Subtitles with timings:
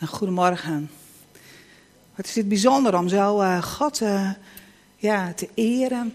[0.00, 0.90] Nou, goedemorgen.
[2.14, 4.30] Wat is het bijzonder om zo uh, God uh,
[4.96, 6.14] ja, te eren.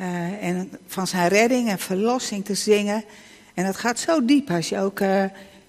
[0.00, 3.04] Uh, en van zijn redding en verlossing te zingen.
[3.54, 4.98] En dat gaat zo diep als je ook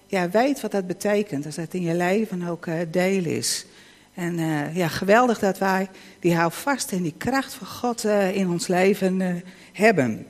[0.06, 1.46] ja, weet wat dat betekent.
[1.46, 3.66] Als dat in je leven ook deel is.
[4.14, 4.38] En
[4.74, 5.88] ja, geweldig dat wij
[6.20, 9.42] die houvast en die kracht van God in ons leven
[9.72, 10.26] hebben.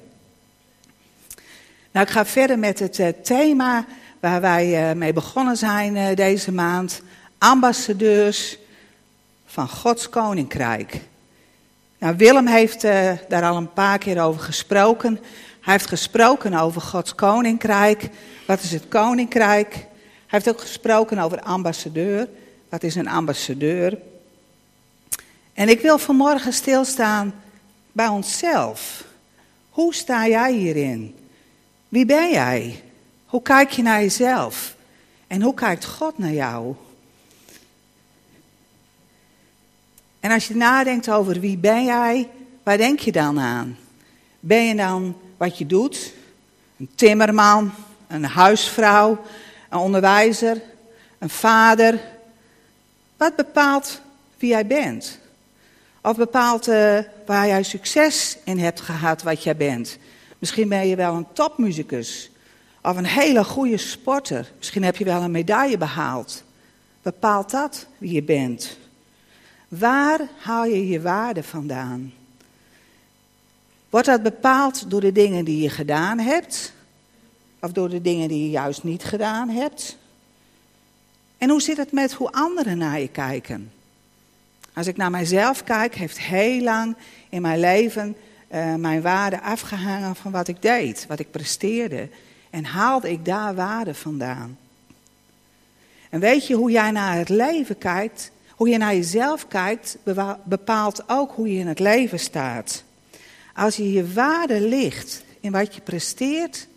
[1.92, 3.86] Nou, ik ga verder met het thema
[4.20, 7.02] waar wij mee begonnen zijn deze maand.
[7.38, 8.58] Ambassadeurs
[9.46, 11.00] van Gods koninkrijk.
[11.98, 15.18] Nou, Willem heeft uh, daar al een paar keer over gesproken.
[15.60, 18.08] Hij heeft gesproken over Gods koninkrijk.
[18.46, 19.72] Wat is het koninkrijk?
[19.74, 19.86] Hij
[20.26, 22.28] heeft ook gesproken over ambassadeur.
[22.68, 23.98] Wat is een ambassadeur?
[25.54, 27.34] En ik wil vanmorgen stilstaan
[27.92, 29.04] bij onszelf.
[29.70, 31.14] Hoe sta jij hierin?
[31.88, 32.82] Wie ben jij?
[33.36, 34.74] Hoe kijk je naar jezelf?
[35.26, 36.74] En hoe kijkt God naar jou?
[40.20, 42.28] En als je nadenkt over wie ben jij,
[42.62, 43.76] waar denk je dan aan?
[44.40, 46.12] Ben je dan wat je doet?
[46.78, 47.72] Een timmerman,
[48.06, 49.24] een huisvrouw,
[49.70, 50.62] een onderwijzer,
[51.18, 52.00] een vader?
[53.16, 54.00] Wat bepaalt
[54.38, 55.18] wie jij bent?
[56.02, 59.98] Of bepaalt uh, waar jij succes in hebt gehad wat jij bent?
[60.38, 62.30] Misschien ben je wel een topmuzikus
[62.86, 64.52] of een hele goede sporter.
[64.56, 66.42] Misschien heb je wel een medaille behaald.
[67.02, 68.76] Bepaalt dat wie je bent?
[69.68, 72.12] Waar haal je je waarde vandaan?
[73.90, 76.72] Wordt dat bepaald door de dingen die je gedaan hebt?
[77.60, 79.96] Of door de dingen die je juist niet gedaan hebt?
[81.38, 83.72] En hoe zit het met hoe anderen naar je kijken?
[84.72, 86.96] Als ik naar mijzelf kijk, heeft heel lang
[87.28, 88.16] in mijn leven
[88.54, 92.08] uh, mijn waarde afgehangen van wat ik deed, wat ik presteerde.
[92.56, 94.58] En haalde ik daar waarde vandaan.
[96.10, 98.30] En weet je hoe jij naar het leven kijkt?
[98.50, 99.98] Hoe je naar jezelf kijkt,
[100.44, 102.84] bepaalt ook hoe je in het leven staat.
[103.54, 106.68] Als je je waarde ligt in wat je presteert,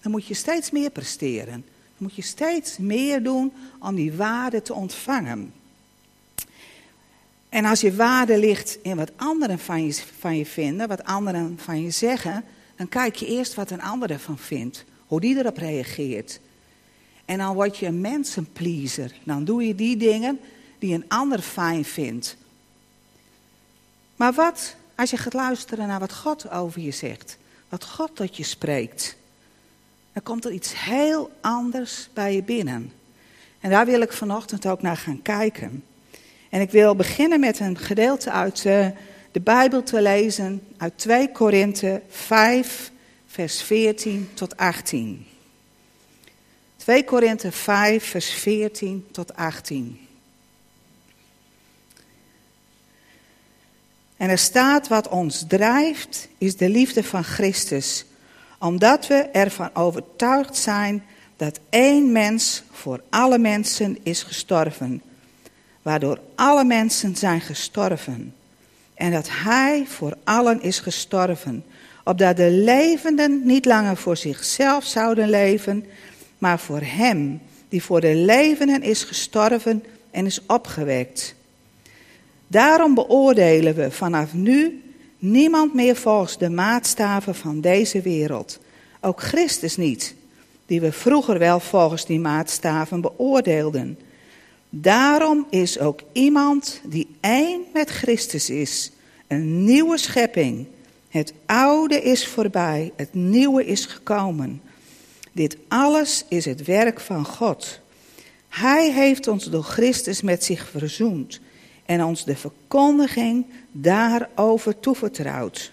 [0.00, 1.54] dan moet je steeds meer presteren.
[1.54, 1.62] Dan
[1.96, 5.52] moet je steeds meer doen om die waarde te ontvangen.
[7.48, 11.58] En als je waarde ligt in wat anderen van je, van je vinden, wat anderen
[11.62, 12.44] van je zeggen,
[12.76, 16.40] dan kijk je eerst wat een ander ervan vindt, hoe die erop reageert.
[17.24, 19.12] En dan word je een mensenpleaser.
[19.24, 20.40] Dan doe je die dingen
[20.78, 22.36] die een ander fijn vindt.
[24.16, 27.38] Maar wat als je gaat luisteren naar wat God over je zegt,
[27.68, 29.16] wat God tot je spreekt,
[30.12, 32.92] dan komt er iets heel anders bij je binnen.
[33.60, 35.84] En daar wil ik vanochtend ook naar gaan kijken.
[36.48, 38.86] En ik wil beginnen met een gedeelte uit eh,
[39.32, 42.92] de Bijbel te lezen, uit 2 Korinthe 5,
[43.30, 45.26] vers 14 tot 18.
[46.76, 50.00] 2 Korinthe 5, vers 14 tot 18.
[54.16, 58.04] En er staat wat ons drijft, is de liefde van Christus.
[58.58, 61.04] Omdat we ervan overtuigd zijn
[61.36, 65.02] dat één mens voor alle mensen is gestorven.
[65.82, 68.34] Waardoor alle mensen zijn gestorven.
[68.94, 71.64] En dat Hij voor allen is gestorven.
[72.04, 75.84] Opdat de levenden niet langer voor zichzelf zouden leven,
[76.38, 81.34] maar voor Hem die voor de levenden is gestorven en is opgewekt.
[82.46, 84.82] Daarom beoordelen we vanaf nu
[85.18, 88.58] niemand meer volgens de maatstaven van deze wereld.
[89.00, 90.14] Ook Christus niet,
[90.66, 93.98] die we vroeger wel volgens die maatstaven beoordeelden.
[94.68, 98.92] Daarom is ook iemand die één met Christus is,
[99.26, 100.66] een nieuwe schepping.
[101.10, 104.62] Het oude is voorbij, het nieuwe is gekomen.
[105.32, 107.80] Dit alles is het werk van God.
[108.48, 111.40] Hij heeft ons door Christus met zich verzoend
[111.86, 115.72] en ons de verkondiging daarover toevertrouwt.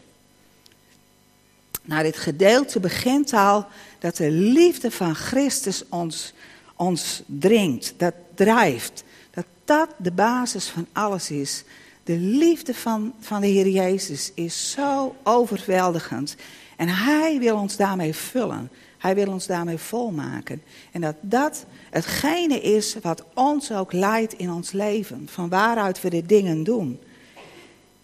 [1.83, 3.65] Nou, dit gedeelte begint al
[3.99, 6.33] dat de liefde van Christus ons,
[6.75, 9.03] ons dringt, dat drijft.
[9.31, 11.63] Dat dat de basis van alles is.
[12.07, 16.35] De liefde van, van de Heer Jezus is zo overweldigend.
[16.75, 18.69] En Hij wil ons daarmee vullen.
[18.97, 20.61] Hij wil ons daarmee volmaken.
[20.91, 25.27] En dat dat hetgene is wat ons ook leidt in ons leven.
[25.31, 26.99] Van waaruit we de dingen doen.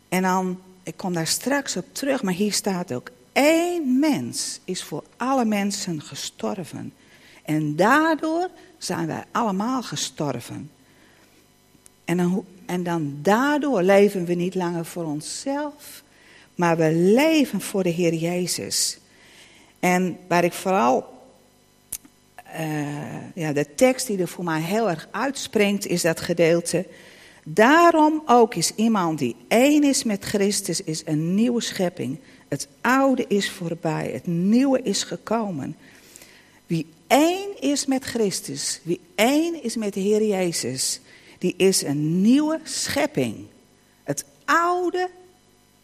[0.09, 4.83] En dan, ik kom daar straks op terug, maar hier staat ook: één mens is
[4.83, 6.93] voor alle mensen gestorven.
[7.43, 10.71] En daardoor zijn wij allemaal gestorven.
[12.05, 16.03] En dan, en dan daardoor leven we niet langer voor onszelf,
[16.55, 18.97] maar we leven voor de Heer Jezus.
[19.79, 21.21] En waar ik vooral
[22.43, 26.85] eh, ja, de tekst die er voor mij heel erg uitspringt, is dat gedeelte.
[27.43, 32.19] Daarom ook is iemand die één is met Christus, is een nieuwe schepping.
[32.47, 35.75] Het oude is voorbij, het nieuwe is gekomen.
[36.67, 40.99] Wie één is met Christus, wie één is met de Heer Jezus,
[41.43, 43.45] die is een nieuwe schepping.
[44.03, 45.09] Het oude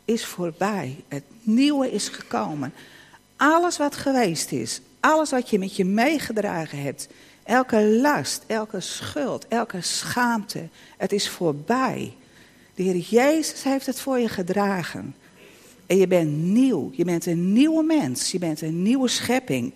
[0.05, 2.73] is voorbij, het nieuwe is gekomen.
[3.35, 7.07] Alles wat geweest is, alles wat je met je meegedragen hebt,
[7.43, 10.67] elke last, elke schuld, elke schaamte,
[10.97, 12.13] het is voorbij.
[12.75, 15.15] De Heer Jezus heeft het voor je gedragen.
[15.85, 19.73] En je bent nieuw, je bent een nieuwe mens, je bent een nieuwe schepping.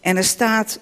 [0.00, 0.78] En er staat,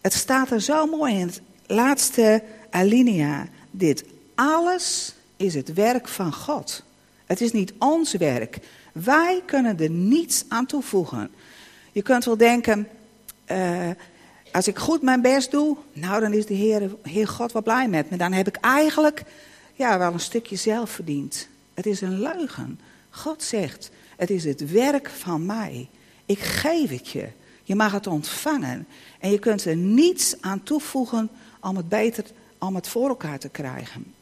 [0.00, 3.48] het staat er zo mooi in het laatste alinea.
[3.70, 6.82] Dit alles is het werk van God.
[7.26, 8.58] Het is niet ons werk.
[8.92, 11.30] Wij kunnen er niets aan toevoegen.
[11.92, 12.88] Je kunt wel denken,
[13.50, 13.88] uh,
[14.52, 17.88] als ik goed mijn best doe, nou dan is de Heer, Heer God wel blij
[17.88, 18.16] met me.
[18.16, 19.22] Dan heb ik eigenlijk
[19.74, 21.48] ja, wel een stukje zelf verdiend.
[21.74, 22.80] Het is een leugen.
[23.10, 25.88] God zegt, het is het werk van mij.
[26.26, 27.28] Ik geef het je.
[27.62, 28.86] Je mag het ontvangen.
[29.18, 31.30] En je kunt er niets aan toevoegen
[31.60, 32.24] om het beter,
[32.60, 34.14] om het voor elkaar te krijgen.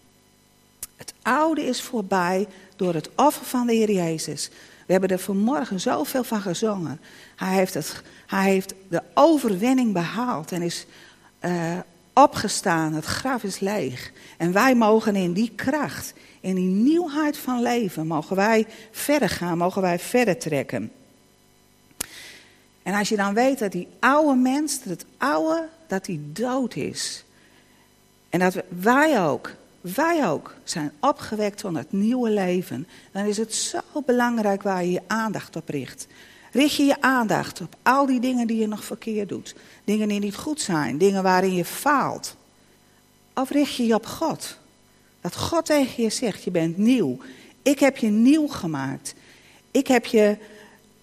[0.97, 2.47] Het oude is voorbij
[2.77, 4.51] door het offer van de Heer Jezus.
[4.87, 7.01] We hebben er vanmorgen zoveel van gezongen.
[7.37, 10.87] Hij heeft, het, hij heeft de overwinning behaald en is
[11.41, 11.79] uh,
[12.13, 12.93] opgestaan.
[12.93, 14.13] Het graf is leeg.
[14.37, 19.59] En wij mogen in die kracht, in die nieuwheid van leven, mogen wij verder gaan,
[19.59, 20.93] mogen wij verder trekken.
[22.83, 26.75] En als je dan weet dat die oude mens, dat het oude, dat die dood
[26.75, 27.25] is.
[28.29, 33.55] En dat wij ook wij ook zijn opgewekt tot het nieuwe leven, dan is het
[33.55, 36.07] zo belangrijk waar je je aandacht op richt.
[36.53, 39.55] Richt je je aandacht op al die dingen die je nog verkeerd doet,
[39.85, 42.37] dingen die niet goed zijn, dingen waarin je faalt.
[43.35, 44.59] Of richt je je op God?
[45.21, 47.19] Dat God tegen je zegt, je bent nieuw.
[47.63, 49.15] Ik heb je nieuw gemaakt.
[49.71, 50.37] Ik heb je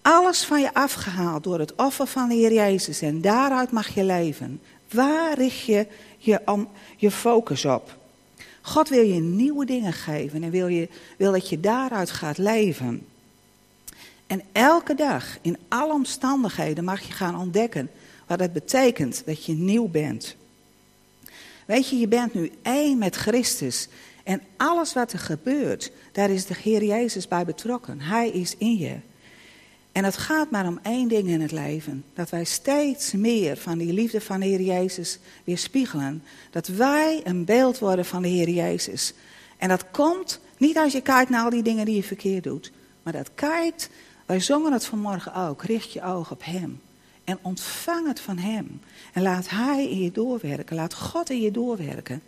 [0.02, 4.04] alles van je afgehaald door het offer van de Heer Jezus en daaruit mag je
[4.04, 4.60] leven.
[4.90, 5.86] Waar richt je
[6.96, 7.96] je, focus op?
[8.62, 13.06] God wil je nieuwe dingen geven en wil, je, wil dat je daaruit gaat leven.
[14.26, 17.90] En elke dag, in alle omstandigheden, mag je gaan ontdekken
[18.26, 20.36] wat het betekent dat je nieuw bent.
[21.66, 23.88] Weet je, je bent nu één met Christus.
[24.24, 28.00] En alles wat er gebeurt, daar is de Heer Jezus bij betrokken.
[28.00, 28.96] Hij is in je.
[29.96, 32.04] En het gaat maar om één ding in het leven.
[32.14, 36.22] Dat wij steeds meer van die liefde van de Heer Jezus weer spiegelen.
[36.50, 39.14] Dat wij een beeld worden van de Heer Jezus.
[39.56, 42.72] En dat komt niet als je kijkt naar al die dingen die je verkeerd doet.
[43.02, 43.90] Maar dat kijkt,
[44.26, 45.62] wij zongen het vanmorgen ook.
[45.62, 46.80] Richt je oog op Hem.
[47.24, 48.80] En ontvang het van Hem.
[49.12, 50.76] En laat Hij in je doorwerken.
[50.76, 52.22] Laat God in je doorwerken.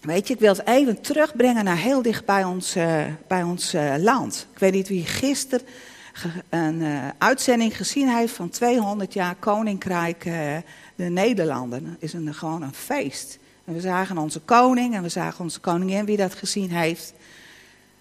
[0.00, 3.74] Weet je, ik wil het even terugbrengen naar heel dicht bij ons, uh, bij ons
[3.74, 4.46] uh, land.
[4.52, 5.66] Ik weet niet wie gisteren
[6.48, 10.22] een uh, uitzending gezien heeft van 200 jaar Koninkrijk
[10.94, 11.96] de Nederlanden.
[11.98, 13.38] Is een, gewoon een feest.
[13.64, 17.12] En we zagen onze koning en we zagen onze koningin, wie dat gezien heeft.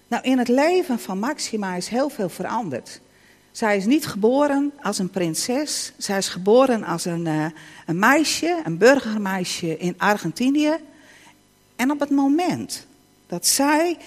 [0.07, 3.01] Nou, in het leven van Maxima is heel veel veranderd.
[3.51, 5.93] Zij is niet geboren als een prinses.
[5.97, 7.25] Zij is geboren als een,
[7.85, 10.77] een meisje, een burgermeisje in Argentinië.
[11.79, 12.85] En op het moment
[13.27, 13.97] dat zij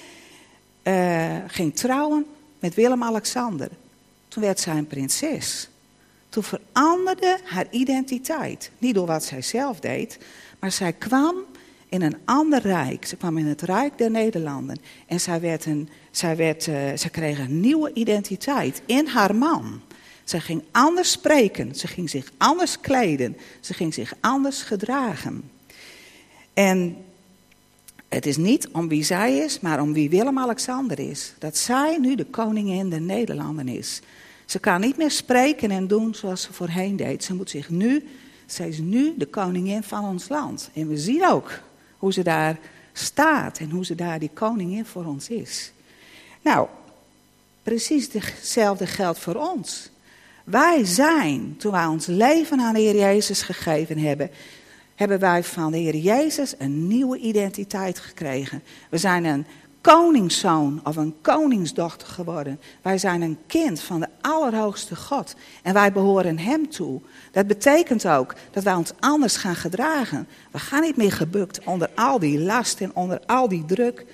[0.83, 2.27] uh, ging trouwen
[2.59, 3.69] met Willem-Alexander,
[4.29, 5.69] toen werd zij een prinses.
[6.29, 8.71] Toen veranderde haar identiteit.
[8.79, 10.19] Niet door wat zij zelf deed,
[10.59, 11.35] maar zij kwam
[11.89, 13.07] in een ander rijk.
[13.07, 14.79] Ze kwam in het rijk der Nederlanden.
[15.07, 19.81] En zij, werd een, zij, werd, uh, zij kreeg een nieuwe identiteit in haar man.
[20.25, 25.51] Zij ging anders spreken, ze ging zich anders kleden, ze ging zich anders gedragen.
[26.53, 26.97] En
[28.13, 31.35] het is niet om wie zij is, maar om wie Willem-Alexander is.
[31.39, 34.01] Dat zij nu de koningin der Nederlanden is.
[34.47, 37.25] Ze kan niet meer spreken en doen zoals ze voorheen deed.
[37.25, 38.09] Ze moet zich nu,
[38.47, 40.71] zij is nu de koningin van ons land.
[40.75, 41.61] En we zien ook
[41.99, 42.59] hoe ze daar
[42.93, 45.73] staat en hoe ze daar die koningin voor ons is.
[46.43, 46.69] Nou,
[47.63, 49.91] precies hetzelfde geldt voor ons.
[50.45, 54.31] Wij zijn, toen wij ons leven aan de Heer Jezus gegeven hebben,
[55.03, 58.63] hebben wij van de Heer Jezus een nieuwe identiteit gekregen.
[58.91, 59.47] We zijn een
[59.81, 62.61] koningszoon of een koningsdochter geworden.
[62.83, 65.35] Wij zijn een kind van de Allerhoogste God.
[65.63, 67.01] En wij behoren Hem toe.
[67.33, 70.29] Dat betekent ook dat wij ons anders gaan gedragen.
[70.51, 74.07] We gaan niet meer gebukt onder al die last en onder al die druk.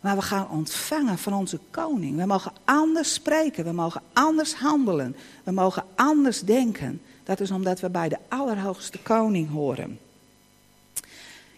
[0.00, 2.16] Maar we gaan ontvangen van onze koning.
[2.16, 3.64] We mogen anders spreken.
[3.64, 5.16] We mogen anders handelen.
[5.44, 7.00] We mogen anders denken.
[7.30, 9.98] Dat is omdat we bij de Allerhoogste Koning horen.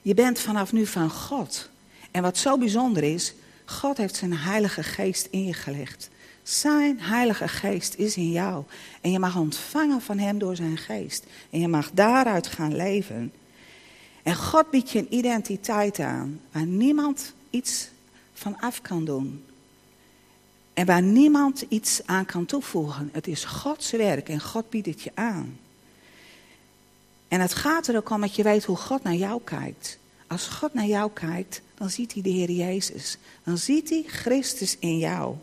[0.03, 1.69] Je bent vanaf nu van God.
[2.11, 6.11] En wat zo bijzonder is, God heeft zijn Heilige Geest ingelegd.
[6.43, 8.65] Zijn Heilige Geest is in jou.
[9.01, 11.27] En je mag ontvangen van Hem door zijn Geest.
[11.51, 13.33] En je mag daaruit gaan leven.
[14.23, 17.89] En God biedt je een identiteit aan waar niemand iets
[18.33, 19.45] van af kan doen.
[20.75, 23.09] En waar niemand iets aan kan toevoegen.
[23.13, 25.61] Het is Gods werk en God biedt het je aan.
[27.33, 29.99] En het gaat er ook om dat je weet hoe God naar jou kijkt.
[30.27, 33.19] Als God naar jou kijkt, dan ziet hij de Heer Jezus.
[33.45, 35.35] Dan ziet hij Christus in jou.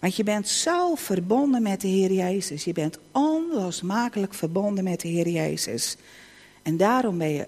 [0.00, 2.64] Want je bent zo verbonden met de Heer Jezus.
[2.64, 5.96] Je bent onlosmakelijk verbonden met de Heer Jezus.
[6.62, 7.46] En daarom ben je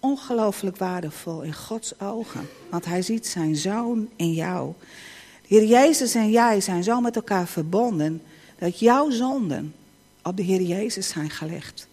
[0.00, 2.48] ongelooflijk waardevol in Gods ogen.
[2.68, 4.72] Want hij ziet zijn zoon in jou.
[5.46, 8.22] De Heer Jezus en jij zijn zo met elkaar verbonden
[8.58, 9.74] dat jouw zonden
[10.22, 11.88] op de Heer Jezus zijn gelegd.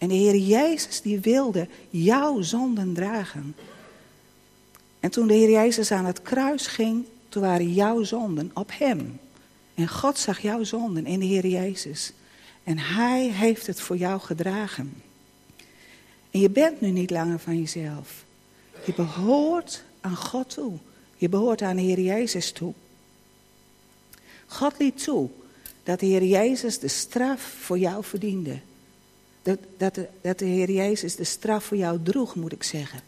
[0.00, 3.54] En de Heer Jezus die wilde jouw zonden dragen.
[5.00, 9.20] En toen de Heer Jezus aan het kruis ging, toen waren jouw zonden op hem.
[9.74, 12.12] En God zag jouw zonden in de Heer Jezus.
[12.64, 15.02] En Hij heeft het voor jou gedragen.
[16.30, 18.24] En je bent nu niet langer van jezelf.
[18.84, 20.72] Je behoort aan God toe.
[21.16, 22.72] Je behoort aan de Heer Jezus toe.
[24.46, 25.28] God liet toe
[25.82, 28.60] dat de Heer Jezus de straf voor jou verdiende.
[29.42, 33.00] Dat, dat, de, de Heer Jezus de straf voor jou droeg, moet ik zeggen.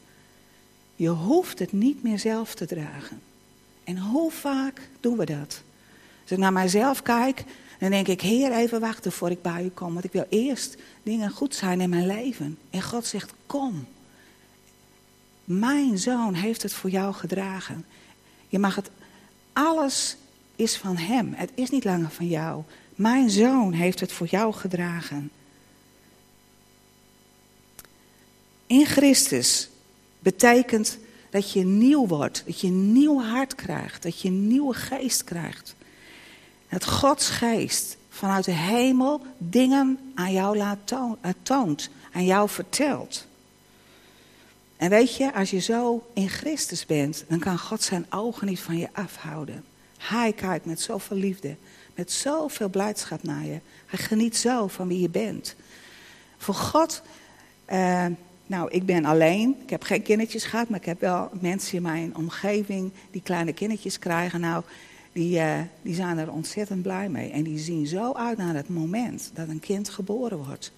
[0.96, 3.20] Je hoeft het niet meer zelf te dragen.
[3.84, 5.62] En hoe vaak doen we dat?
[6.22, 7.44] Als ik naar mijzelf kijk,
[7.78, 9.92] dan denk ik, Heer, even wachten voor ik bij u kom.
[9.92, 12.58] Want ik wil eerst dingen goed zijn in mijn leven.
[12.70, 13.86] En God zegt, kom.
[15.44, 17.84] Mijn zoon heeft het voor jou gedragen.
[18.48, 18.90] Je mag het,
[19.52, 20.16] alles
[20.56, 21.32] is van hem.
[21.36, 22.62] Het is niet langer van jou.
[22.94, 25.30] Mijn zoon heeft het voor jou gedragen.
[28.80, 29.68] Christus
[30.18, 30.98] betekent
[31.30, 35.24] dat je nieuw wordt, dat je een nieuw hart krijgt, dat je een nieuwe geest
[35.24, 35.74] krijgt.
[36.68, 42.48] Dat Gods geest vanuit de hemel dingen aan jou laat toon, uh, toont, aan jou
[42.48, 43.26] vertelt.
[44.76, 48.60] En weet je, als je zo in Christus bent, dan kan God zijn ogen niet
[48.60, 49.64] van je afhouden.
[49.98, 51.56] Hij kijkt met zoveel liefde,
[51.94, 53.60] met zoveel blijdschap naar je.
[53.86, 55.54] Hij geniet zo van wie je bent.
[56.38, 57.02] Voor God,
[57.72, 58.06] uh,
[58.52, 59.56] nou, ik ben alleen.
[59.62, 63.52] Ik heb geen kindertjes gehad, maar ik heb wel mensen in mijn omgeving die kleine
[63.52, 64.40] kindertjes krijgen.
[64.40, 64.64] Nou,
[65.12, 67.30] die, uh, die zijn er ontzettend blij mee.
[67.30, 70.72] En die zien zo uit naar het moment dat een kind geboren wordt.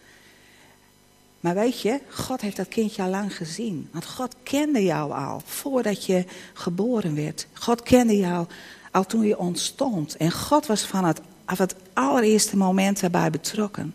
[1.40, 3.88] Maar weet je, God heeft dat kindje al lang gezien.
[3.92, 7.46] Want God kende jou al voordat je geboren werd.
[7.52, 8.46] God kende jou
[8.90, 10.16] al toen je ontstond.
[10.16, 13.94] En God was van het, het allereerste moment daarbij betrokken.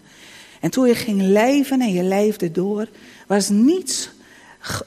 [0.59, 2.87] En toen je ging leven en je leefde door,
[3.27, 4.09] was niets,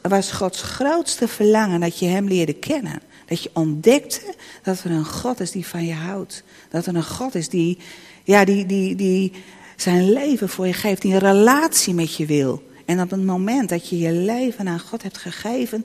[0.03, 3.01] was Gods grootste verlangen dat je Hem leerde kennen.
[3.27, 6.43] Dat je ontdekte dat er een God is die van je houdt.
[6.71, 7.79] Dat er een God is die,
[8.25, 9.33] ja, die, die, die
[9.77, 12.63] zijn leven voor je geeft, die een relatie met je wil.
[12.85, 15.85] En op het moment dat je je leven aan God hebt gegeven,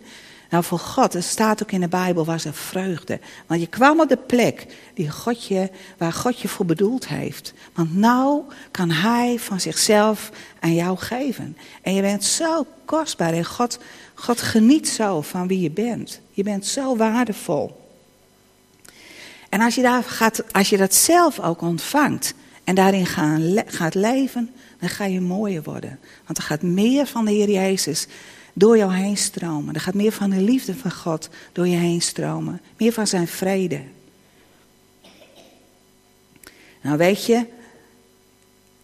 [0.50, 3.20] nou, voor God, het staat ook in de Bijbel, was er vreugde.
[3.48, 7.54] Want je kwam op de plek die God je, waar God je voor bedoeld heeft.
[7.74, 11.58] Want nou kan Hij van zichzelf aan jou geven.
[11.82, 13.80] En je bent zo kostbaar en God,
[14.14, 16.20] God geniet zo van wie je bent.
[16.32, 17.86] Je bent zo waardevol.
[19.50, 23.96] En als je, daar gaat, als je dat zelf ook ontvangt en daarin gaan, gaat
[23.96, 26.00] leven, dan ga je mooier worden.
[26.26, 28.08] Want er gaat meer van de Heer Jezus
[28.58, 29.74] door jou heen stromen.
[29.74, 32.62] Er gaat meer van de liefde van God door je heen stromen.
[32.78, 33.82] Meer van zijn vrede.
[36.82, 37.46] Nou weet je,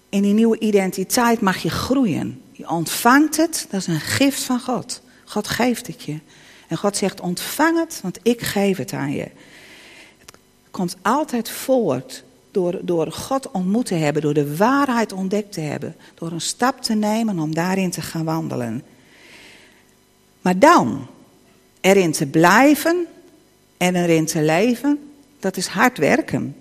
[0.10, 2.42] in die nieuwe identiteit mag je groeien.
[2.52, 5.02] Je ontvangt het, dat is een gift van God.
[5.26, 6.20] God geeft het je.
[6.68, 9.28] En God zegt, ontvang het, want ik geef het aan je.
[10.20, 10.32] Het
[10.72, 15.96] komt altijd voort door, door God ontmoet te hebben, door de waarheid ontdekt te hebben,
[16.16, 18.84] door een stap te nemen om daarin te gaan wandelen.
[20.44, 21.08] Maar dan
[21.82, 23.06] erin te blijven
[23.78, 25.00] en erin te leven,
[25.40, 26.56] dat is hard werken.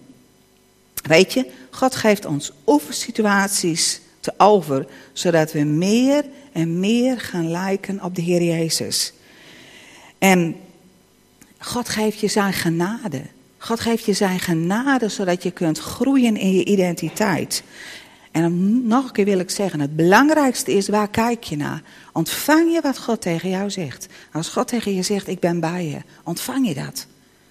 [1.02, 8.02] Weet je, God geeft ons oefensituaties te over, zodat we meer en meer gaan lijken
[8.02, 9.12] op de Heer Jezus.
[10.18, 10.56] En
[11.58, 13.22] God geeft je zijn genade.
[13.58, 17.62] God geeft je zijn genade zodat je kunt groeien in je identiteit.
[18.32, 21.82] En nog een keer wil ik zeggen, het belangrijkste is, waar kijk je naar?
[22.12, 24.06] Ontvang je wat God tegen jou zegt?
[24.32, 27.06] Als God tegen je zegt, ik ben bij je, ontvang je dat?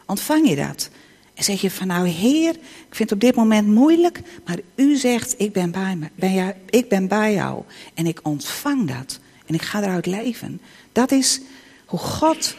[0.06, 0.90] Ontvang je dat?
[1.34, 4.96] En zeg je van nou Heer, ik vind het op dit moment moeilijk, maar u
[4.96, 7.64] zegt ik ben bij, me, ben jou, ik ben bij jou.
[7.94, 9.20] En ik ontvang dat.
[9.46, 10.62] En ik ga eruit leven.
[10.92, 11.42] Dat is
[11.86, 12.56] hoe God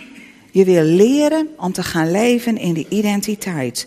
[0.51, 3.87] je wil leren om te gaan leven in die identiteit.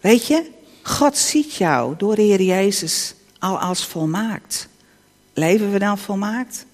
[0.00, 0.50] Weet je,
[0.88, 4.68] God ziet jou door de Heer Jezus al als volmaakt.
[5.32, 6.66] Leven we dan volmaakt?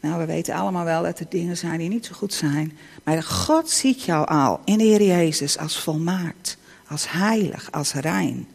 [0.00, 2.78] Nou, we weten allemaal wel dat er dingen zijn die niet zo goed zijn.
[3.04, 6.56] Maar God ziet jou al in de Heer Jezus als volmaakt,
[6.88, 8.48] als heilig, als rein.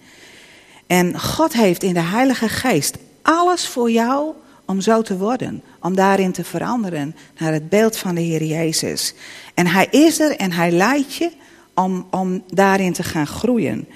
[0.88, 4.34] En God heeft in de Heilige Geest alles voor jou
[4.66, 9.14] om zo te worden, om daarin te veranderen naar het beeld van de Heer Jezus.
[9.54, 11.32] En Hij is er en Hij leidt je
[11.74, 13.88] om, om daarin te gaan groeien.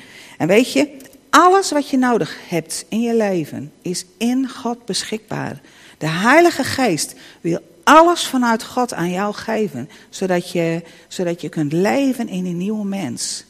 [0.42, 0.98] En weet je,
[1.30, 5.62] alles wat je nodig hebt in je leven is in God beschikbaar.
[5.98, 11.74] De Heilige Geest wil alles vanuit God aan jou geven, zodat je, zodat je kunt
[11.74, 13.46] leven in een nieuwe mens.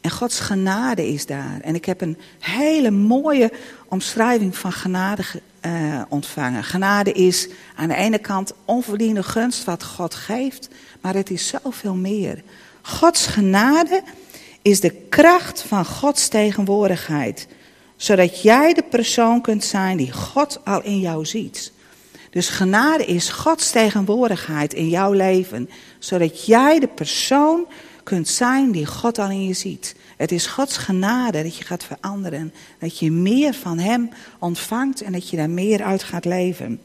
[0.00, 1.60] En Gods genade is daar.
[1.62, 3.52] En ik heb een hele mooie
[3.88, 5.22] omschrijving van genade
[5.66, 6.64] uh, ontvangen.
[6.64, 10.68] Genade is aan de ene kant onverdiende gunst wat God geeft,
[11.00, 12.42] maar het is zoveel meer.
[12.82, 14.02] Gods genade
[14.64, 17.46] is de kracht van Gods tegenwoordigheid,
[17.96, 21.72] zodat jij de persoon kunt zijn die God al in jou ziet.
[22.30, 27.66] Dus genade is Gods tegenwoordigheid in jouw leven, zodat jij de persoon
[28.02, 29.94] kunt zijn die God al in je ziet.
[30.16, 32.52] Het is Gods genade dat je gaat veranderen.
[32.78, 36.80] Dat je meer van Hem ontvangt en dat je daar meer uit gaat leven.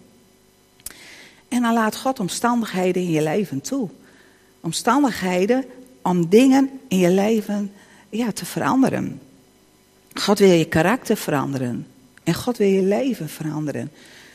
[1.48, 3.90] En dan laat God omstandigheden in je leven toe.
[4.62, 5.66] Omstandigheden
[6.10, 7.72] om dingen in je leven
[8.10, 9.22] ja, te veranderen.
[10.14, 11.88] God wil je karakter veranderen.
[12.24, 13.92] En God wil je leven veranderen.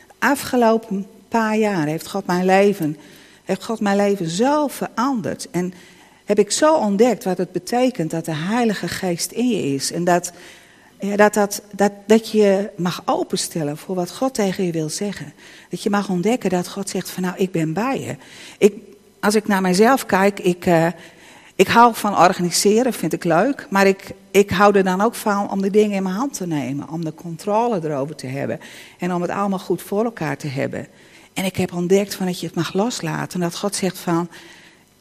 [0.07, 2.97] De afgelopen paar jaar heeft God mijn leven,
[3.43, 5.47] heeft God mijn leven zo veranderd.
[5.51, 5.73] En
[6.25, 9.91] heb ik zo ontdekt wat het betekent dat de Heilige Geest in je is.
[9.91, 10.31] En dat,
[10.99, 15.33] ja, dat, dat, dat, dat je mag openstellen voor wat God tegen je wil zeggen.
[15.69, 18.15] Dat je mag ontdekken dat God zegt van nou, ik ben bij je.
[18.57, 18.73] Ik,
[19.19, 20.87] als ik naar mijzelf kijk, ik, uh,
[21.55, 23.67] ik hou van organiseren, vind ik leuk.
[23.69, 26.47] Maar ik, ik hou er dan ook van om de dingen in mijn hand te
[26.47, 26.89] nemen.
[26.89, 28.59] Om de controle erover te hebben.
[28.99, 30.87] En om het allemaal goed voor elkaar te hebben.
[31.33, 33.41] En ik heb ontdekt van dat je het mag loslaten.
[33.41, 34.29] En dat God zegt van,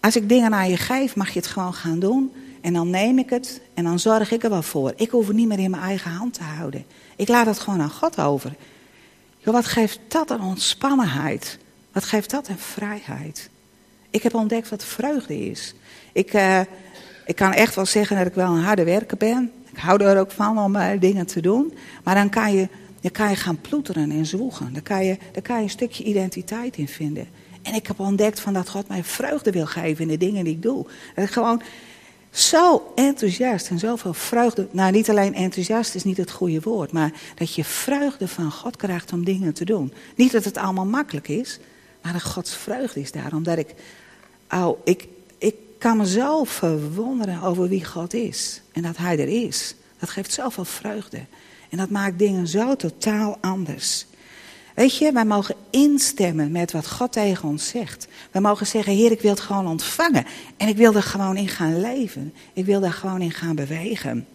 [0.00, 2.32] als ik dingen aan je geef, mag je het gewoon gaan doen.
[2.60, 4.92] En dan neem ik het en dan zorg ik er wel voor.
[4.96, 6.84] Ik hoef het niet meer in mijn eigen hand te houden.
[7.16, 8.54] Ik laat het gewoon aan God over.
[9.38, 11.58] Joh, wat geeft dat een ontspannenheid?
[11.92, 13.50] Wat geeft dat een vrijheid?
[14.14, 15.74] Ik heb ontdekt wat vreugde is.
[16.12, 16.60] Ik, uh,
[17.26, 19.52] ik kan echt wel zeggen dat ik wel een harde werker ben.
[19.72, 21.74] Ik hou er ook van om uh, dingen te doen.
[22.04, 22.68] Maar dan kan je,
[23.00, 24.72] dan kan je gaan ploeteren en zwoegen.
[24.72, 27.28] Dan kan, je, dan kan je een stukje identiteit in vinden.
[27.62, 30.54] En ik heb ontdekt van dat God mij vreugde wil geven in de dingen die
[30.54, 30.86] ik doe.
[31.14, 31.62] Dat ik gewoon
[32.30, 34.68] zo enthousiast en zoveel vreugde.
[34.70, 38.76] Nou, niet alleen enthousiast is niet het goede woord, maar dat je vreugde van God
[38.76, 39.92] krijgt om dingen te doen.
[40.16, 41.58] Niet dat het allemaal makkelijk is,
[42.02, 43.32] maar dat Gods vreugde is daar.
[43.32, 43.74] Omdat ik,
[44.54, 49.44] oh, ik, ik kan me zo verwonderen over wie God is en dat Hij er
[49.46, 49.74] is.
[49.98, 51.20] Dat geeft zoveel vreugde.
[51.70, 54.06] En dat maakt dingen zo totaal anders.
[54.74, 58.08] Weet je, wij mogen instemmen met wat God tegen ons zegt.
[58.30, 60.26] Wij mogen zeggen, Heer, ik wil het gewoon ontvangen.
[60.56, 62.34] En ik wil er gewoon in gaan leven.
[62.52, 64.26] Ik wil daar gewoon in gaan bewegen.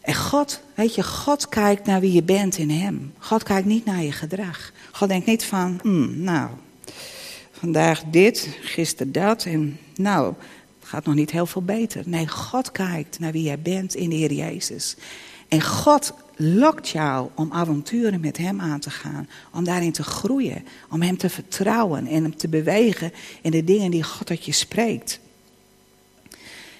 [0.00, 3.12] En God, weet je, God kijkt naar wie je bent in Hem.
[3.18, 4.72] God kijkt niet naar je gedrag.
[4.92, 6.50] God denkt niet van, hmm, nou,
[7.58, 9.44] vandaag dit, gisteren dat.
[9.44, 10.34] En nou,
[10.80, 12.02] het gaat nog niet heel veel beter.
[12.06, 14.96] Nee, God kijkt naar wie jij bent in de Heer Jezus.
[15.48, 19.28] En God lokt jou om avonturen met Hem aan te gaan.
[19.52, 20.64] Om daarin te groeien.
[20.90, 24.52] Om Hem te vertrouwen en Hem te bewegen in de dingen die God tot je
[24.52, 25.20] spreekt.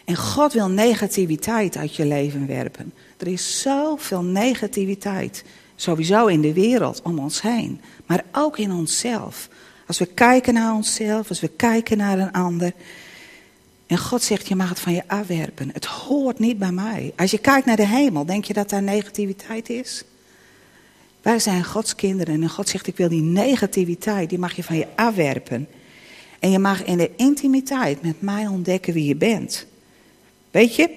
[0.05, 2.93] En God wil negativiteit uit je leven werpen.
[3.17, 5.45] Er is zoveel negativiteit.
[5.77, 7.81] Sowieso in de wereld om ons heen.
[8.07, 9.49] Maar ook in onszelf.
[9.89, 12.73] Als we kijken naar onszelf, als we kijken naar een ander.
[13.87, 15.71] En God zegt, je mag het van je afwerpen.
[15.73, 17.13] Het hoort niet bij mij.
[17.17, 20.05] Als je kijkt naar de hemel, denk je dat daar negativiteit is?
[21.23, 24.77] Wij zijn Gods kinderen en God zegt, ik wil die negativiteit, die mag je van
[24.77, 25.69] je afwerpen.
[26.39, 29.67] En je mag in de intimiteit met mij ontdekken wie je bent.
[30.51, 30.91] Weet je,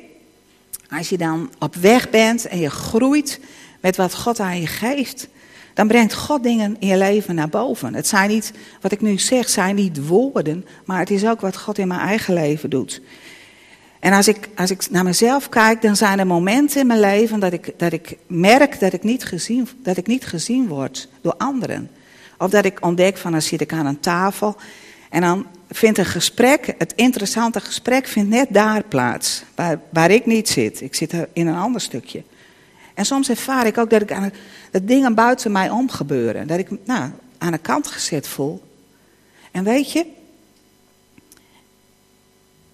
[0.89, 3.39] als je dan op weg bent en je groeit
[3.79, 5.27] met wat God aan je geeft,
[5.81, 7.93] dan brengt God dingen in je leven naar boven.
[7.93, 11.57] Het zijn niet, wat ik nu zeg, zijn niet woorden, maar het is ook wat
[11.57, 13.01] God in mijn eigen leven doet.
[13.99, 17.39] En als ik, als ik naar mezelf kijk, dan zijn er momenten in mijn leven
[17.39, 21.35] dat ik, dat ik merk dat ik, niet gezien, dat ik niet gezien word door
[21.37, 21.89] anderen.
[22.37, 24.55] Of dat ik ontdek van, dan zit ik aan een tafel
[25.09, 29.43] En dan vindt een gesprek, het interessante gesprek, vindt net daar plaats.
[29.55, 30.81] Waar, waar ik niet zit.
[30.81, 32.23] Ik zit in een ander stukje.
[32.93, 34.31] En soms ervaar ik ook dat, ik aan,
[34.71, 36.47] dat dingen buiten mij om gebeuren.
[36.47, 38.61] Dat ik nou, aan de kant gezet voel.
[39.51, 40.05] En weet je,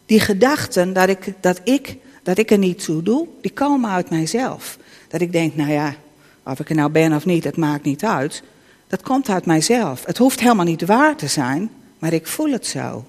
[0.05, 4.09] die gedachten dat ik, dat, ik, dat ik er niet toe doe, die komen uit
[4.09, 4.77] mijzelf.
[5.07, 5.95] Dat ik denk, nou ja,
[6.43, 8.43] of ik er nou ben of niet, het maakt niet uit.
[8.87, 10.05] Dat komt uit mijzelf.
[10.05, 13.05] Het hoeft helemaal niet waar te zijn, maar ik voel het zo.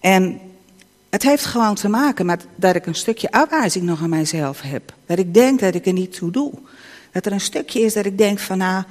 [0.00, 0.40] En
[1.10, 4.94] het heeft gewoon te maken met dat ik een stukje afwijzing nog aan mijzelf heb.
[5.06, 6.52] Dat ik denk dat ik er niet toe doe.
[7.12, 8.84] Dat er een stukje is dat ik denk van nou,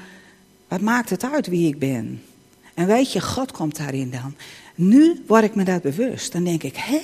[0.67, 2.23] wat maakt het uit wie ik ben?
[2.73, 4.36] En weet je, God komt daarin dan.
[4.75, 6.32] Nu word ik me dat bewust.
[6.32, 7.01] Dan denk ik, hè?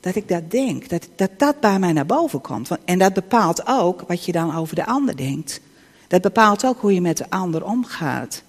[0.00, 2.70] Dat ik dat denk, dat, dat dat bij mij naar boven komt.
[2.84, 5.60] En dat bepaalt ook wat je dan over de ander denkt.
[6.08, 8.42] Dat bepaalt ook hoe je met de ander omgaat.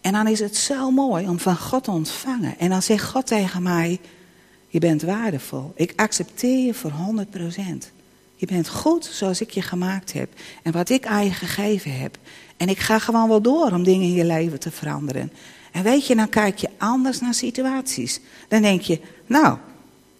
[0.00, 2.58] En dan is het zo mooi om van God te ontvangen.
[2.58, 4.00] En dan zegt God tegen mij,
[4.68, 5.72] je bent waardevol.
[5.74, 7.99] Ik accepteer je voor 100%.
[8.40, 10.28] Je bent goed zoals ik je gemaakt heb.
[10.62, 12.18] En wat ik aan je gegeven heb.
[12.56, 15.32] En ik ga gewoon wel door om dingen in je leven te veranderen.
[15.72, 18.20] En weet je, dan kijk je anders naar situaties.
[18.48, 19.58] Dan denk je, nou,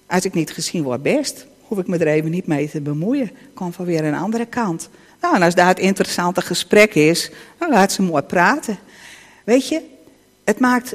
[0.06, 1.46] als ik niet gezien word, best.
[1.62, 3.30] Hoef ik me er even niet mee te bemoeien.
[3.54, 4.88] Kom van weer een andere kant.
[5.20, 8.78] Nou, en als daar het interessante gesprek is, dan laat ze mooi praten.
[9.44, 9.82] Weet je,
[10.44, 10.94] het maakt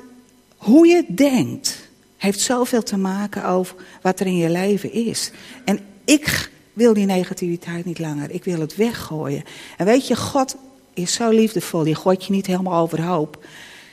[0.58, 5.32] hoe je denkt, heeft zoveel te maken over wat er in je leven is.
[5.64, 8.32] En ik wil die negativiteit niet langer.
[8.32, 9.44] Ik wil het weggooien.
[9.78, 10.56] En weet je, God
[10.94, 11.84] is zo liefdevol.
[11.84, 13.46] Die gooit je niet helemaal overhoop.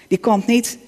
[0.08, 0.78] Die komt niet,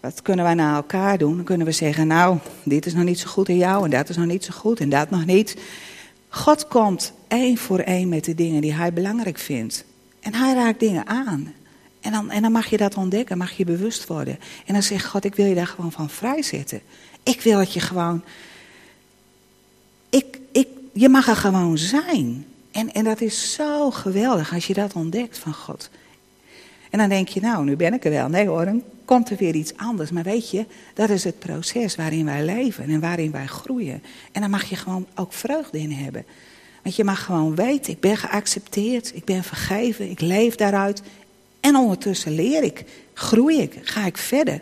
[0.00, 1.36] wat kunnen wij naar elkaar doen?
[1.36, 4.08] Dan kunnen we zeggen, nou, dit is nog niet zo goed in jou en dat
[4.08, 5.56] is nog niet zo goed en dat nog niet.
[6.28, 9.84] God komt één voor één met de dingen die hij belangrijk vindt.
[10.20, 11.52] En hij raakt dingen aan.
[12.00, 14.38] En dan, en dan mag je dat ontdekken, mag je bewust worden.
[14.66, 16.80] En dan zegt God, ik wil je daar gewoon van vrijzetten.
[17.22, 18.24] Ik wil dat je gewoon...
[20.10, 22.46] Ik, ik, je mag er gewoon zijn.
[22.70, 25.90] En, en dat is zo geweldig als je dat ontdekt van God.
[26.90, 28.28] En dan denk je, nou, nu ben ik er wel.
[28.28, 30.10] Nee hoor, dan komt er weer iets anders.
[30.10, 34.02] Maar weet je, dat is het proces waarin wij leven en waarin wij groeien.
[34.32, 36.24] En dan mag je gewoon ook vreugde in hebben.
[36.82, 41.02] Want je mag gewoon weten, ik ben geaccepteerd, ik ben vergeven, ik leef daaruit.
[41.60, 44.60] En ondertussen leer ik, groei ik, ga ik verder.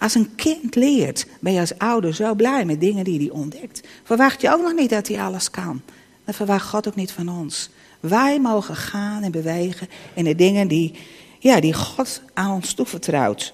[0.00, 3.80] Als een kind leert, ben je als ouder zo blij met dingen die hij ontdekt.
[4.04, 5.82] Verwacht je ook nog niet dat hij alles kan.
[6.24, 7.70] Dat verwacht God ook niet van ons.
[8.00, 10.94] Wij mogen gaan en bewegen in de dingen die,
[11.38, 13.52] ja, die God aan ons toevertrouwt.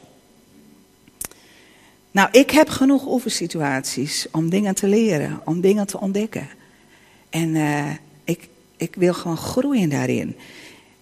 [2.11, 6.49] Nou, ik heb genoeg oefensituaties om dingen te leren, om dingen te ontdekken.
[7.31, 7.91] En uh,
[8.25, 10.37] ik, ik wil gewoon groeien daarin.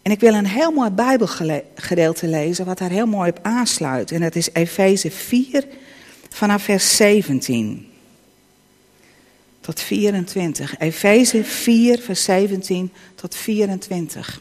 [0.05, 4.13] En ik wil een heel mooi Bijbelgedeelte lezen, wat daar heel mooi op aansluit.
[4.13, 5.67] En dat is Efeze 4,
[6.29, 7.89] vanaf vers 17
[9.61, 10.79] tot 24.
[10.79, 14.41] Efeze 4, vers 17 tot 24.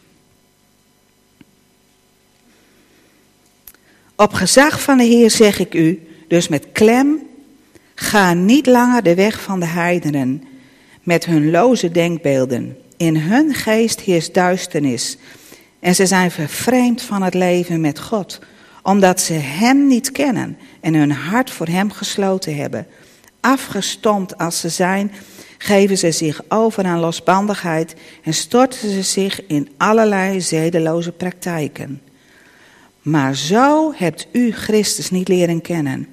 [4.15, 7.27] Op gezag van de Heer zeg ik u, dus met klem,
[7.95, 10.43] ga niet langer de weg van de heidenen
[11.03, 12.77] met hun loze denkbeelden.
[12.97, 15.17] In hun geest heerst duisternis
[15.83, 18.39] en ze zijn vervreemd van het leven met God,
[18.83, 22.87] omdat ze Hem niet kennen en hun hart voor Hem gesloten hebben.
[23.39, 25.11] Afgestompt als ze zijn,
[25.57, 32.01] geven ze zich over aan losbandigheid en storten ze zich in allerlei zedeloze praktijken.
[33.01, 36.07] Maar zo hebt u Christus niet leren kennen.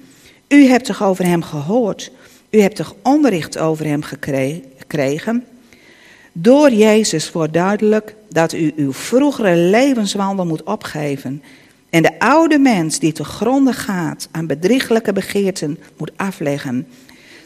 [0.47, 2.11] U hebt toch over Hem gehoord?
[2.49, 5.45] U hebt toch onderricht over Hem gekregen?
[6.31, 11.43] Door Jezus wordt duidelijk dat u uw vroegere levenswandel moet opgeven.
[11.89, 16.87] En de oude mens die te gronden gaat aan bedrieglijke begeerten moet afleggen.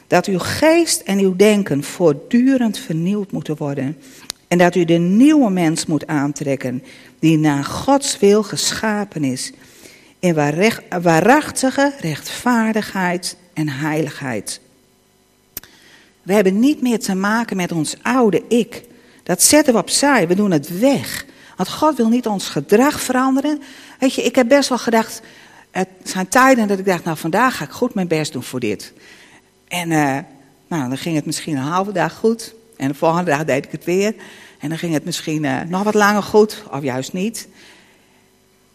[0.08, 3.98] Dat uw geest en uw denken voortdurend vernieuwd moeten worden.
[4.48, 6.84] En dat u de nieuwe mens moet aantrekken,
[7.20, 9.54] die naar Gods wil geschapen is.
[10.20, 10.34] In
[11.02, 14.62] waarachtige rechtvaardigheid en heiligheid.
[16.22, 18.84] We hebben niet meer te maken met ons oude ik.
[19.26, 21.26] Dat zetten we opzij, we doen het weg.
[21.56, 23.62] Want God wil niet ons gedrag veranderen.
[24.00, 25.22] Weet je, ik heb best wel gedacht,
[25.72, 28.60] het zijn tijden dat ik dacht, nou vandaag ga ik goed mijn best doen voor
[28.60, 28.94] dit.
[29.68, 30.18] En uh,
[30.68, 32.54] nou, dan ging het misschien een halve dag goed.
[32.78, 34.16] En de volgende dag deed ik het weer.
[34.60, 37.48] En dan ging het misschien uh, nog wat langer goed, of juist niet.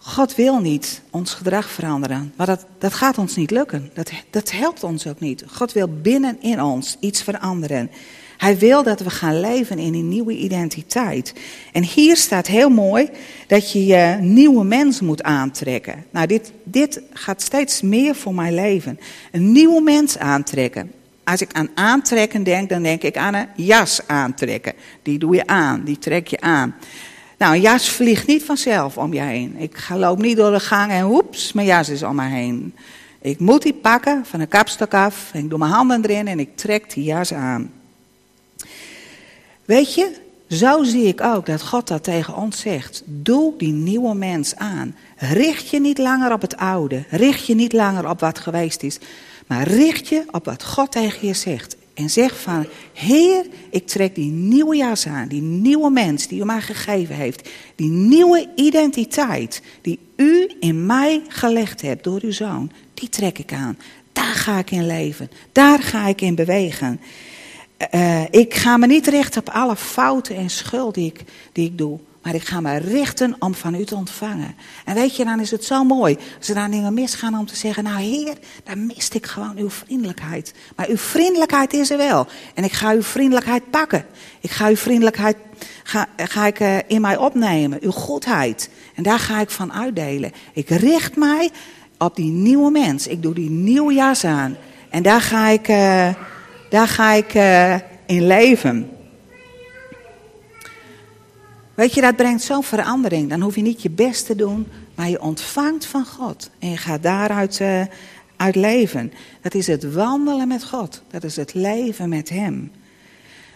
[0.02, 2.32] God wil niet ons gedrag veranderen.
[2.36, 3.90] Maar dat, dat gaat ons niet lukken.
[3.94, 5.44] Dat, dat helpt ons ook niet.
[5.52, 7.90] God wil binnen in ons iets veranderen.
[8.36, 11.34] Hij wil dat we gaan leven in een nieuwe identiteit.
[11.72, 13.10] En hier staat heel mooi
[13.46, 16.04] dat je je nieuwe mens moet aantrekken.
[16.10, 19.00] Nou, dit, dit gaat steeds meer voor mijn leven.
[19.32, 20.92] Een nieuwe mens aantrekken.
[21.24, 24.72] Als ik aan aantrekken denk, dan denk ik aan een jas aantrekken.
[25.02, 26.74] Die doe je aan, die trek je aan.
[27.40, 29.56] Nou, een jas vliegt niet vanzelf om je heen.
[29.56, 32.74] Ik loop niet door de gang en woeps, mijn jas is om me heen.
[33.20, 35.30] Ik moet die pakken van een kapstok af.
[35.32, 37.72] En ik doe mijn handen erin en ik trek die jas aan.
[39.64, 40.16] Weet je,
[40.48, 43.02] zo zie ik ook dat God dat tegen ons zegt.
[43.04, 44.96] Doe die nieuwe mens aan.
[45.16, 47.04] Richt je niet langer op het oude.
[47.10, 48.98] Richt je niet langer op wat geweest is.
[49.46, 51.76] Maar richt je op wat God tegen je zegt.
[52.00, 55.28] En zeg van, Heer, ik trek die nieuwe jas aan.
[55.28, 57.48] Die nieuwe mens die u mij gegeven heeft.
[57.74, 62.70] Die nieuwe identiteit die u in mij gelegd hebt door uw zoon.
[62.94, 63.78] Die trek ik aan.
[64.12, 65.30] Daar ga ik in leven.
[65.52, 67.00] Daar ga ik in bewegen.
[67.94, 71.78] Uh, ik ga me niet richten op alle fouten en schuld die ik, die ik
[71.78, 71.98] doe.
[72.22, 74.54] Maar ik ga me richten om van u te ontvangen.
[74.84, 76.18] En weet je, dan is het zo mooi.
[76.38, 79.70] Als er dan dingen misgaan om te zeggen, nou heer, dan mist ik gewoon uw
[79.70, 80.54] vriendelijkheid.
[80.76, 82.26] Maar uw vriendelijkheid is er wel.
[82.54, 84.04] En ik ga uw vriendelijkheid pakken.
[84.40, 85.36] Ik ga uw vriendelijkheid,
[85.82, 87.78] ga, ga ik uh, in mij opnemen.
[87.82, 88.70] Uw goedheid.
[88.94, 90.32] En daar ga ik van uitdelen.
[90.52, 91.50] Ik richt mij
[91.98, 93.06] op die nieuwe mens.
[93.06, 94.56] Ik doe die nieuwe jas aan.
[94.90, 95.68] En daar ga ik...
[95.68, 96.08] Uh,
[96.70, 97.74] daar ga ik uh,
[98.06, 98.90] in leven.
[101.80, 103.28] Weet je, dat brengt zo'n verandering.
[103.28, 106.50] Dan hoef je niet je best te doen, maar je ontvangt van God.
[106.58, 107.84] En je gaat daaruit uh,
[108.52, 109.12] leven.
[109.40, 111.02] Dat is het wandelen met God.
[111.10, 112.72] Dat is het leven met Hem.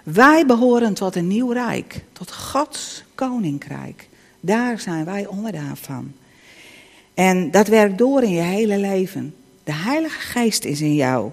[0.03, 4.09] Wij behoren tot een nieuw rijk, tot Gods koninkrijk.
[4.41, 6.13] Daar zijn wij onderdaan van.
[7.15, 9.35] En dat werkt door in je hele leven.
[9.65, 11.31] De Heilige Geest is in jou.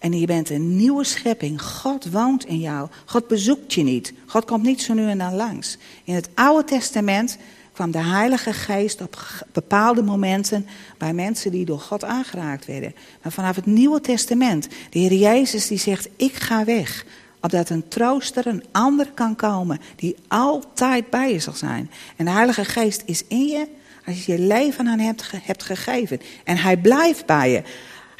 [0.00, 1.62] En je bent een nieuwe schepping.
[1.62, 2.88] God woont in jou.
[3.04, 4.12] God bezoekt je niet.
[4.26, 5.78] God komt niet zo nu en dan langs.
[6.04, 7.38] In het Oude Testament
[7.72, 10.66] kwam de Heilige Geest op bepaalde momenten
[10.98, 12.94] bij mensen die door God aangeraakt werden.
[13.22, 17.04] Maar vanaf het Nieuwe Testament, de Heer Jezus die zegt, ik ga weg.
[17.40, 21.90] Opdat een trooster, een ander kan komen die altijd bij je zal zijn.
[22.16, 23.68] En de Heilige Geest is in je
[24.06, 26.20] als je je leven aan hem hebt gegeven.
[26.44, 27.62] En hij blijft bij je.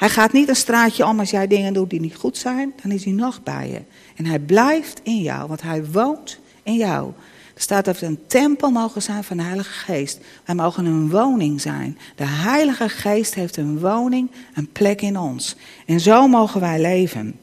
[0.01, 2.91] Hij gaat niet een straatje om als jij dingen doet die niet goed zijn, dan
[2.91, 3.81] is hij nog bij je.
[4.15, 7.11] En hij blijft in jou, want hij woont in jou.
[7.55, 10.19] Er staat dat we een tempel mogen zijn van de Heilige Geest.
[10.45, 11.97] Wij mogen een woning zijn.
[12.15, 15.55] De Heilige Geest heeft een woning, een plek in ons.
[15.85, 17.39] En zo mogen wij leven.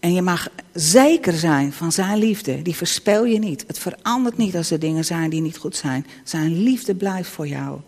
[0.00, 2.62] En je mag zeker zijn van zijn liefde.
[2.62, 3.64] Die verspel je niet.
[3.66, 6.06] Het verandert niet als er dingen zijn die niet goed zijn.
[6.24, 7.80] Zijn liefde blijft voor jou.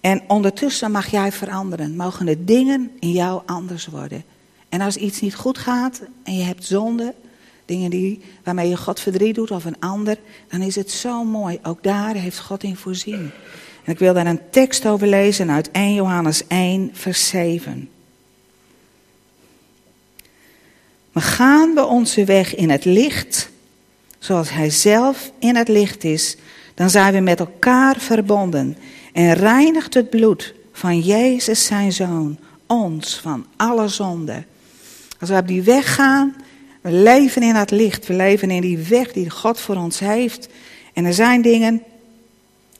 [0.00, 1.96] En ondertussen mag jij veranderen.
[1.96, 4.24] Mogen de dingen in jou anders worden.
[4.68, 7.14] En als iets niet goed gaat en je hebt zonde,
[7.64, 11.58] dingen die, waarmee je God verdriet doet of een ander, dan is het zo mooi.
[11.62, 13.30] Ook daar heeft God in voorzien.
[13.84, 17.90] En ik wil daar een tekst over lezen uit 1 Johannes 1, vers 7.
[21.12, 23.50] Maar gaan we onze weg in het licht,
[24.18, 26.36] zoals Hij zelf in het licht is,
[26.74, 28.76] dan zijn we met elkaar verbonden
[29.12, 34.44] en reinigt het bloed van Jezus zijn Zoon ons van alle zonde.
[35.20, 36.36] Als we op die weg gaan,
[36.80, 40.48] we leven in dat licht, we leven in die weg die God voor ons heeft.
[40.92, 41.82] En er zijn dingen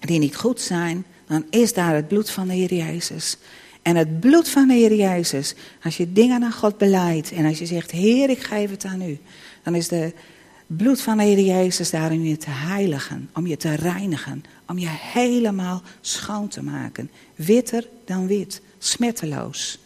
[0.00, 3.36] die niet goed zijn, dan is daar het bloed van de Heer Jezus.
[3.82, 7.58] En het bloed van de Heer Jezus, als je dingen aan God beleidt en als
[7.58, 9.18] je zegt, Heer, ik geef het aan u,
[9.62, 10.12] dan is de
[10.66, 14.78] bloed van de Heer Jezus daar om je te heiligen, om je te reinigen, om
[14.78, 17.10] je helemaal schoon te maken.
[17.34, 19.78] Witter dan wit, smetteloos.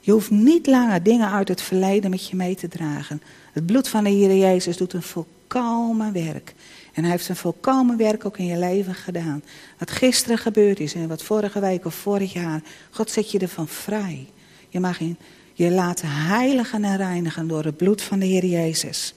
[0.00, 3.22] Je hoeft niet langer dingen uit het verleden met je mee te dragen.
[3.52, 6.54] Het bloed van de Heer Jezus doet een volkomen werk.
[6.92, 9.42] En hij heeft een volkomen werk ook in je leven gedaan.
[9.78, 12.62] Wat gisteren gebeurd is en wat vorige week of vorig jaar.
[12.90, 14.26] God zet je ervan vrij.
[14.68, 15.16] Je mag in,
[15.52, 19.14] je laten heiligen en reinigen door het bloed van de Heer Jezus.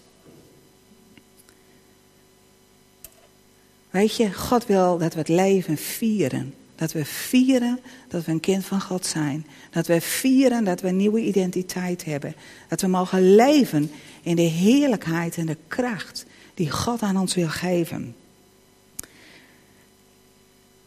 [3.95, 6.53] Weet je, God wil dat we het leven vieren.
[6.75, 9.45] Dat we vieren dat we een kind van God zijn.
[9.69, 12.35] Dat we vieren dat we een nieuwe identiteit hebben.
[12.67, 17.47] Dat we mogen leven in de heerlijkheid en de kracht die God aan ons wil
[17.47, 18.15] geven.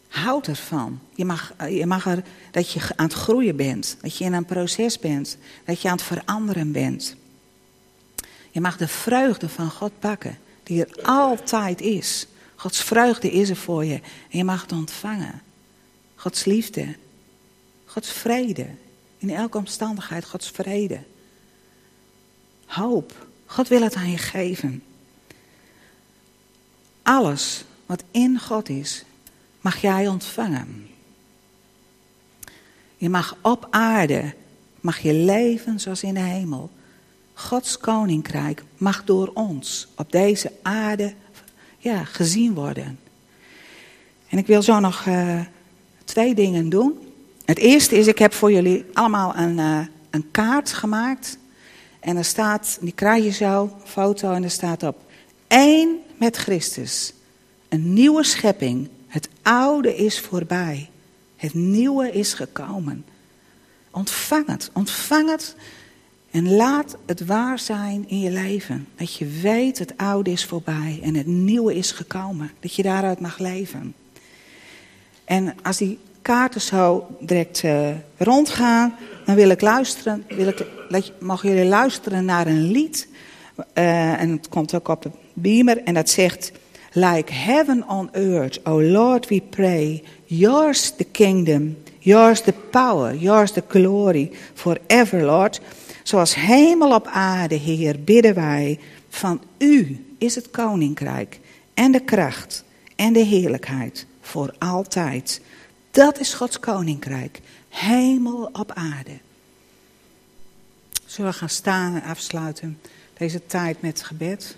[0.09, 1.01] Houd ervan.
[1.14, 3.97] Je mag, je mag er dat je aan het groeien bent.
[4.03, 5.37] Dat je in een proces bent.
[5.64, 7.16] Dat je aan het veranderen bent.
[8.51, 10.38] Je mag de vreugde van God pakken.
[10.62, 12.27] Die er altijd is.
[12.59, 13.94] Gods vreugde is er voor je
[14.31, 15.42] en je mag het ontvangen.
[16.14, 16.97] Gods liefde,
[17.85, 18.66] Gods vrede.
[19.18, 21.01] In elke omstandigheid Gods vrede.
[22.66, 23.27] hoop.
[23.47, 24.83] God wil het aan je geven.
[27.03, 29.05] Alles wat in God is,
[29.61, 30.88] mag jij ontvangen.
[32.97, 34.35] Je mag op aarde,
[34.81, 36.71] mag je leven zoals in de hemel.
[37.35, 41.14] Gods koninkrijk mag door ons op deze aarde
[41.79, 42.99] ja, gezien worden.
[44.29, 45.41] En ik wil zo nog uh,
[46.05, 46.99] twee dingen doen.
[47.45, 51.38] Het eerste is, ik heb voor jullie allemaal een, uh, een kaart gemaakt.
[52.01, 54.97] En er staat, die krijg je zo, foto, en er staat op:
[55.47, 57.12] één met Christus.
[57.69, 58.88] Een nieuwe schepping.
[59.07, 60.91] Het oude is voorbij.
[61.37, 63.05] Het nieuwe is gekomen.
[63.91, 65.57] Ontvang het, ontvang het
[66.38, 68.88] en laat het waar zijn in je leven.
[68.96, 72.51] Dat je weet het oude is voorbij en het nieuwe is gekomen.
[72.61, 73.94] Dat je daaruit mag leven.
[75.24, 80.24] En als die kaarten zo direct uh, rondgaan, dan wil ik luisteren.
[80.29, 83.09] Wil ik, mogen jullie luisteren naar een lied.
[83.74, 86.53] Uh, en het komt ook op de beamer en dat zegt.
[86.92, 90.03] Like heaven on earth, O Lord, we pray.
[90.24, 95.61] Yours the kingdom, yours the power, yours the glory, forever, Lord.
[96.09, 98.81] Zoals hemel op aarde, Heer, bidden wij.
[99.09, 101.40] Van U is het koninkrijk
[101.75, 102.64] en de kracht
[102.97, 105.40] en de heerlijkheid voor altijd.
[105.90, 107.40] Dat is Gods koninkrijk.
[107.68, 109.18] Hemel op aarde.
[111.07, 112.79] Zullen we gaan staan en afsluiten
[113.18, 114.57] deze tijd met gebed?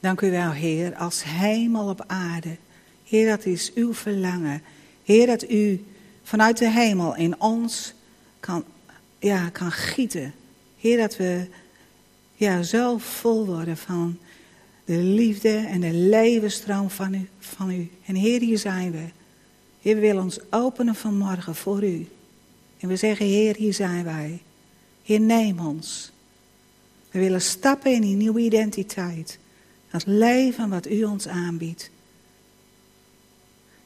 [0.00, 2.56] Dank u wel, Heer, als hemel op aarde.
[3.04, 4.62] Heer, dat is uw verlangen.
[5.04, 5.84] Heer, dat u
[6.22, 7.94] vanuit de hemel in ons
[8.40, 8.64] kan,
[9.18, 10.34] ja, kan gieten.
[10.78, 11.46] Heer, dat we
[12.34, 14.18] ja, zo vol worden van
[14.84, 17.90] de liefde en de levensstroom van u, van u.
[18.04, 19.04] En Heer, hier zijn we.
[19.80, 22.08] Heer, we willen ons openen vanmorgen voor u.
[22.78, 24.42] En we zeggen, Heer, hier zijn wij.
[25.02, 26.12] Heer, neem ons.
[27.10, 29.38] We willen stappen in die nieuwe identiteit.
[29.90, 31.90] Dat leven wat u ons aanbiedt.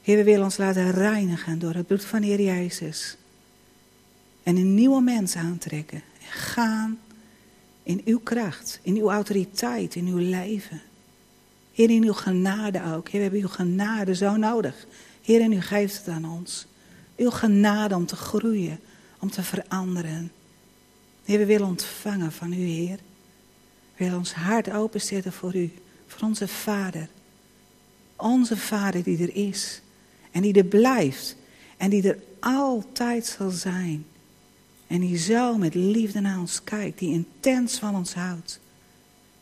[0.06, 3.16] Heer, we willen ons laten reinigen door het bloed van Heer Jezus.
[4.42, 6.02] En een nieuwe mens aantrekken.
[6.20, 6.98] En gaan
[7.82, 10.82] in uw kracht, in uw autoriteit, in uw leven.
[11.72, 13.08] Heer, in uw genade ook.
[13.08, 14.86] Heer, we hebben uw genade zo nodig.
[15.22, 16.66] Heer, en u geeft het aan ons.
[17.16, 18.80] Uw genade om te groeien,
[19.18, 20.32] om te veranderen.
[21.24, 22.98] Heer, we willen ontvangen van u, Heer.
[23.96, 25.72] We willen ons hart openzetten voor u,
[26.06, 27.08] voor onze Vader.
[28.16, 29.80] Onze Vader die er is
[30.36, 31.36] en die er blijft
[31.76, 34.06] en die er altijd zal zijn.
[34.86, 38.60] En die zo met liefde naar ons kijkt, die intens van ons houdt.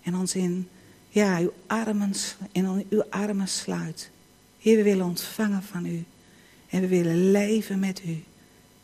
[0.03, 0.69] En ons in,
[1.09, 2.13] ja, uw armen,
[2.53, 4.11] in uw armen sluit.
[4.59, 6.05] Heer, we willen ontvangen van u.
[6.69, 8.23] En we willen leven met u.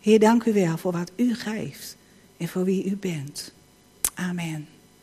[0.01, 1.97] Heer, dank u wel voor wat u geeft
[2.37, 3.53] en voor wie u bent.
[4.15, 4.69] Amen.